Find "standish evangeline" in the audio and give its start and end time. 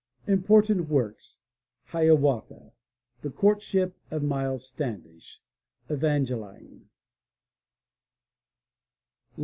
4.67-6.89